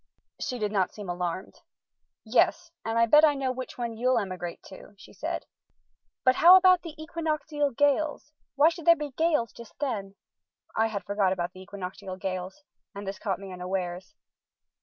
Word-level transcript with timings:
She 0.39 0.57
did 0.57 0.71
not 0.71 0.91
seem 0.91 1.09
alarmed. 1.11 1.59
"Yes, 2.25 2.71
and 2.83 2.97
I 2.97 3.05
bet 3.05 3.23
I 3.23 3.35
know 3.35 3.51
which 3.51 3.77
one 3.77 3.95
you'll 3.95 4.17
emigrate 4.17 4.63
to," 4.63 4.95
she 4.97 5.13
said. 5.13 5.45
"But 6.25 6.33
how 6.37 6.55
about 6.57 6.81
the 6.81 6.99
equinoctial 6.99 7.69
gales? 7.69 8.33
Why 8.55 8.69
should 8.69 8.85
there 8.85 8.95
be 8.95 9.11
gales 9.11 9.53
just 9.53 9.77
then?" 9.77 10.15
I 10.75 10.87
had 10.87 11.03
forgot 11.05 11.33
about 11.33 11.53
the 11.53 11.61
equinoctial 11.61 12.17
gales, 12.17 12.63
and 12.95 13.05
this 13.05 13.19
caught 13.19 13.37
me 13.39 13.53
unawares. 13.53 14.15